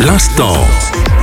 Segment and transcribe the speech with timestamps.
[0.00, 1.19] L'instant.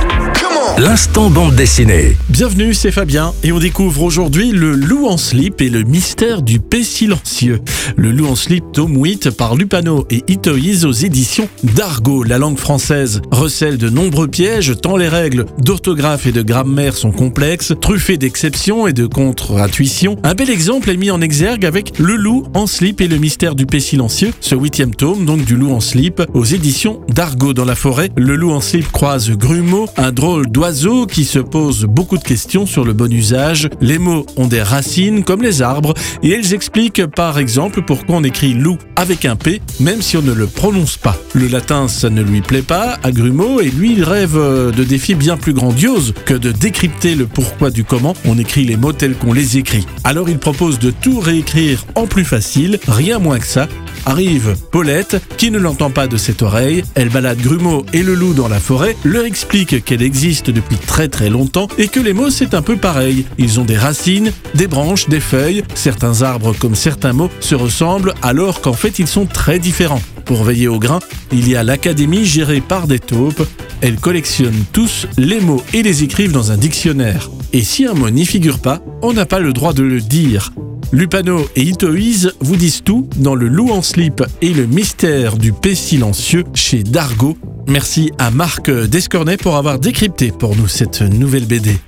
[0.80, 2.16] L'instant bande dessinée.
[2.28, 6.60] Bienvenue, c'est Fabien et on découvre aujourd'hui le loup en slip et le mystère du
[6.60, 7.60] paix silencieux.
[7.96, 12.22] Le loup en slip, tome 8 par Lupano et Itoiz aux éditions d'Argo.
[12.22, 17.10] La langue française recèle de nombreux pièges tant les règles d'orthographe et de grammaire sont
[17.10, 20.14] complexes, truffées d'exceptions et de contre-intuitions.
[20.22, 23.56] Un bel exemple est mis en exergue avec Le loup en slip et le mystère
[23.56, 27.64] du paix silencieux, ce huitième tome donc du loup en slip aux éditions d'Argo dans
[27.64, 28.10] la forêt.
[28.16, 30.67] Le loup en slip croise Grumeau, un drôle d'oiseau
[31.08, 33.70] qui se pose beaucoup de questions sur le bon usage.
[33.80, 38.24] Les mots ont des racines comme les arbres et elles expliquent par exemple pourquoi on
[38.24, 41.16] écrit loup avec un P même si on ne le prononce pas.
[41.32, 45.14] Le latin ça ne lui plaît pas à Grumeau et lui il rêve de défis
[45.14, 49.14] bien plus grandioses que de décrypter le pourquoi du comment on écrit les mots tels
[49.14, 49.86] qu'on les écrit.
[50.04, 53.68] Alors il propose de tout réécrire en plus facile, rien moins que ça,
[54.06, 56.82] Arrive Paulette, qui ne l'entend pas de cette oreille.
[56.94, 61.08] Elle balade Grumeau et le loup dans la forêt, leur explique qu'elle existe depuis très
[61.08, 63.26] très longtemps et que les mots c'est un peu pareil.
[63.38, 65.62] Ils ont des racines, des branches, des feuilles.
[65.74, 70.02] Certains arbres comme certains mots se ressemblent alors qu'en fait ils sont très différents.
[70.24, 71.00] Pour veiller au grain,
[71.32, 73.46] il y a l'académie gérée par des taupes.
[73.80, 77.30] Elles collectionnent tous les mots et les écrivent dans un dictionnaire.
[77.52, 80.52] Et si un mot n'y figure pas, on n'a pas le droit de le dire.
[80.90, 85.52] Lupano et Itoiz vous disent tout dans Le Loup en slip et le mystère du
[85.52, 87.36] paix silencieux chez Dargo.
[87.66, 91.78] Merci à Marc Descornet pour avoir décrypté pour nous cette nouvelle BD.